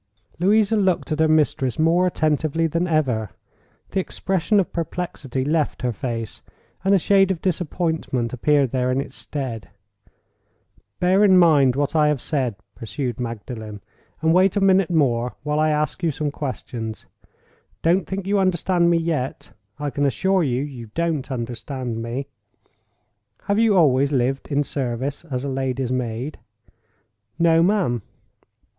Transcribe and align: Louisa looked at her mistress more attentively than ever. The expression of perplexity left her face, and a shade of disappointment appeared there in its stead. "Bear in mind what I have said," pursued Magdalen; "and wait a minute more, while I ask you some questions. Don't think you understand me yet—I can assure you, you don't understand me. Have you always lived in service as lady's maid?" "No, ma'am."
Louisa 0.39 0.75
looked 0.75 1.11
at 1.11 1.19
her 1.19 1.27
mistress 1.27 1.77
more 1.77 2.07
attentively 2.07 2.65
than 2.65 2.87
ever. 2.87 3.29
The 3.91 3.99
expression 3.99 4.59
of 4.59 4.73
perplexity 4.73 5.45
left 5.45 5.83
her 5.83 5.91
face, 5.91 6.41
and 6.83 6.95
a 6.95 6.97
shade 6.97 7.29
of 7.29 7.39
disappointment 7.39 8.33
appeared 8.33 8.71
there 8.71 8.91
in 8.91 8.99
its 8.99 9.15
stead. 9.15 9.69
"Bear 10.99 11.23
in 11.23 11.37
mind 11.37 11.75
what 11.75 11.95
I 11.95 12.07
have 12.07 12.19
said," 12.19 12.55
pursued 12.73 13.19
Magdalen; 13.19 13.79
"and 14.23 14.33
wait 14.33 14.57
a 14.57 14.59
minute 14.59 14.89
more, 14.89 15.35
while 15.43 15.59
I 15.59 15.69
ask 15.69 16.01
you 16.01 16.09
some 16.09 16.31
questions. 16.31 17.05
Don't 17.83 18.07
think 18.07 18.25
you 18.25 18.39
understand 18.39 18.89
me 18.89 18.97
yet—I 18.97 19.91
can 19.91 20.07
assure 20.07 20.41
you, 20.41 20.63
you 20.63 20.87
don't 20.95 21.29
understand 21.31 22.01
me. 22.01 22.25
Have 23.43 23.59
you 23.59 23.77
always 23.77 24.11
lived 24.11 24.47
in 24.47 24.63
service 24.63 25.23
as 25.25 25.45
lady's 25.45 25.91
maid?" 25.91 26.39
"No, 27.37 27.61
ma'am." 27.61 28.01